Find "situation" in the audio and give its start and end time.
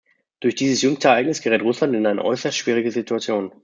2.91-3.51